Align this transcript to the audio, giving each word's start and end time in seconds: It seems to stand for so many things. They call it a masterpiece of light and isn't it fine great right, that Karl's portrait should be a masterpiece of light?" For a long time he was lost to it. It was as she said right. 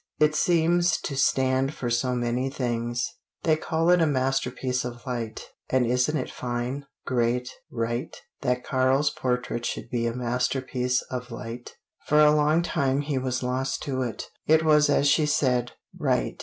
It 0.19 0.33
seems 0.33 0.97
to 1.01 1.15
stand 1.15 1.75
for 1.75 1.91
so 1.91 2.15
many 2.15 2.49
things. 2.49 3.07
They 3.43 3.55
call 3.55 3.91
it 3.91 4.01
a 4.01 4.07
masterpiece 4.07 4.83
of 4.83 5.05
light 5.05 5.51
and 5.69 5.85
isn't 5.85 6.17
it 6.17 6.31
fine 6.31 6.87
great 7.05 7.51
right, 7.69 8.17
that 8.41 8.63
Karl's 8.63 9.11
portrait 9.11 9.63
should 9.63 9.91
be 9.91 10.07
a 10.07 10.15
masterpiece 10.15 11.03
of 11.11 11.29
light?" 11.29 11.75
For 12.07 12.19
a 12.19 12.31
long 12.35 12.63
time 12.63 13.01
he 13.01 13.19
was 13.19 13.43
lost 13.43 13.83
to 13.83 14.01
it. 14.01 14.31
It 14.47 14.65
was 14.65 14.89
as 14.89 15.07
she 15.07 15.27
said 15.27 15.73
right. 15.95 16.39